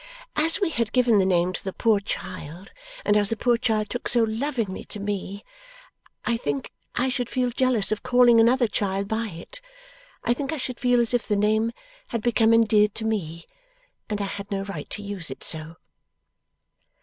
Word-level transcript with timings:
As 0.35 0.59
we 0.59 0.71
had 0.71 0.93
given 0.93 1.19
the 1.19 1.27
name 1.27 1.53
to 1.53 1.63
the 1.63 1.71
poor 1.71 1.99
child, 1.99 2.71
and 3.05 3.15
as 3.15 3.29
the 3.29 3.37
poor 3.37 3.55
child 3.55 3.87
took 3.91 4.07
so 4.09 4.23
lovingly 4.23 4.83
to 4.85 4.99
me, 4.99 5.45
I 6.25 6.37
think 6.37 6.71
I 6.95 7.07
should 7.07 7.29
feel 7.29 7.51
jealous 7.51 7.91
of 7.91 8.01
calling 8.01 8.39
another 8.39 8.65
child 8.67 9.07
by 9.07 9.27
it. 9.27 9.61
I 10.23 10.33
think 10.33 10.51
I 10.51 10.57
should 10.57 10.79
feel 10.79 10.99
as 10.99 11.13
if 11.13 11.27
the 11.27 11.35
name 11.35 11.71
had 12.07 12.23
become 12.23 12.51
endeared 12.51 12.95
to 12.95 13.05
me, 13.05 13.45
and 14.09 14.19
I 14.19 14.25
had 14.25 14.49
no 14.49 14.63
right 14.63 14.89
to 14.89 15.03
use 15.03 15.29
it 15.29 15.43
so. 15.43 15.75